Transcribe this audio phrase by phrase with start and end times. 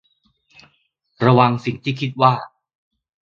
[1.25, 2.33] ระวังสิ่งที่คิดว่า